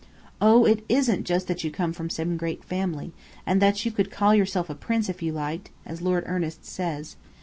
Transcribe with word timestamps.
Oh, 0.41 0.65
it 0.65 0.83
isn't 0.89 1.25
just 1.27 1.45
that 1.45 1.63
you 1.63 1.69
come 1.69 1.93
from 1.93 2.09
some 2.09 2.35
great 2.35 2.63
family, 2.63 3.13
and 3.45 3.61
that 3.61 3.85
you 3.85 3.91
could 3.91 4.09
call 4.09 4.33
yourself 4.33 4.67
a 4.67 4.73
prince 4.73 5.09
if 5.09 5.21
you 5.21 5.31
liked, 5.31 5.69
as 5.85 6.01
Lord 6.01 6.23
Ernest 6.25 6.65
says. 6.65 7.17